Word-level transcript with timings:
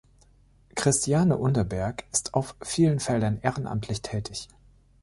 Christiane 0.75 1.37
Underberg 1.37 2.05
ist 2.11 2.33
auf 2.33 2.55
vielen 2.63 2.99
Felder 2.99 3.35
ehrenamtlich 3.43 4.01
tätig. 4.01 4.49